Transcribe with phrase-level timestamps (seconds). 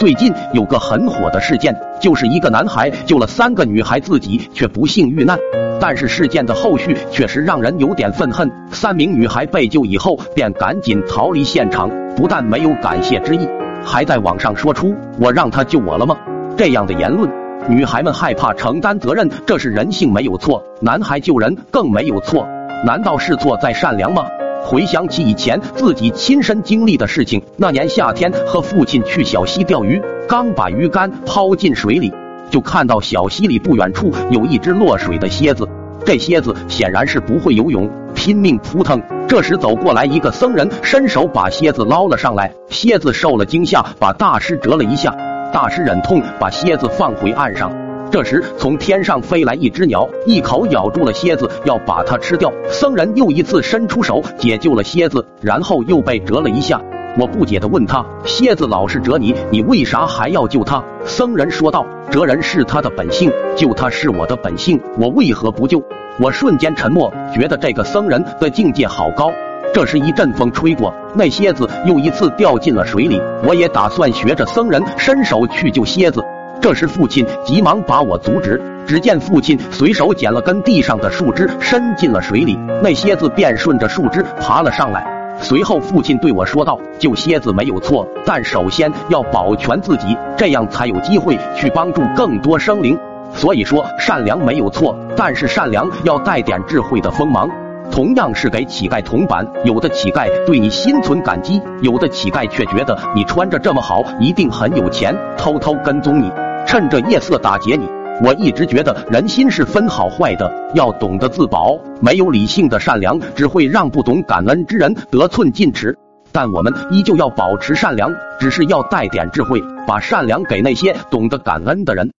[0.00, 5.38] 最近有个很火的事件，就是一个男孩救了三个女孩，自己却不幸遇难。
[5.78, 8.50] 但是事件的后续确实让人有点愤恨。
[8.72, 13.46] 三名女孩被救以后，便赶紧逃离现场，不但没有感谢之意，
[13.84, 16.16] 还在网上说出“我让他救我了吗”
[16.56, 17.30] 这样的言论。
[17.68, 22.48] 女孩们害怕承担责任，这是人性没有错；男孩救人更没有错，
[22.86, 24.24] 难道是错在善良吗？
[24.70, 32.14] 回想起以前自己亲身经历的事情，那年夏天和父亲去小溪钓鱼，刚把鱼竿抛进水里，
[32.48, 35.68] 就看到小溪里不远处有一只落水的蝎子。
[36.06, 39.02] 这蝎子显然是不会游泳，拼命扑腾。
[39.26, 42.52] 这时走过来一个僧人，伸手把蝎子捞了上来。
[42.68, 45.10] 蝎子受了惊吓，把大师折了一下。
[45.52, 47.89] 大师忍痛把蝎子放回岸上。
[48.10, 52.52] 这时，从天上飞来一只鸟，一口咬住了蝎子，要把它吃掉。
[52.68, 56.80] 僧人又一次伸出手解救了蝎子，然后又被蛰了一下。
[57.16, 65.80] 我不解的问他：“蝎子老是蛰你，你为啥还要救它？”僧人说道：“蛰人是他的本性，救他是我的本性，我为何不救？”
[66.20, 69.30] 我瞬间沉默，觉得这个僧人的境界好高。
[69.72, 73.20] 这时一阵风吹过，那蝎子又一次掉进了水里。
[73.44, 76.20] 我也打算学着僧人伸手去救蝎子。
[76.60, 78.60] 这时，父亲急忙把我阻止。
[78.86, 85.06] 只见父亲随手捡了根地上的树枝，伸进了水里，那蝎子便顺着树枝爬了上来。
[85.40, 92.98] 随后，父亲对我说道：“救蝎子没有错，但首先要保全自己，这样才有机会去帮助更多生灵。
[93.32, 97.48] 所以说，善良没有错，但是善良要带点智慧的锋芒。
[97.92, 106.30] 同样是给乞丐铜板，有的乞丐对你心存感激，有的乞丐却觉得你穿着这么好，一定很有钱，偷偷跟踪你。”
[106.66, 107.88] 趁着夜色打劫你，
[108.22, 111.76] 我一直觉得人心是分好坏的，要懂得自保。
[112.00, 115.96] 没有理性的善良，只会让不懂感恩之人得寸进尺。
[116.32, 122.12] 但我们依旧要保持善良，只是要带点智慧，把善良给那些懂得感恩的人。